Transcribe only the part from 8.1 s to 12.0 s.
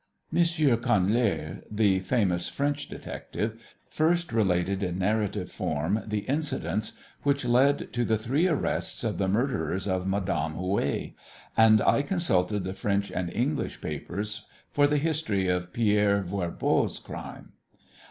three arrests of the murderers of Madame Houet, and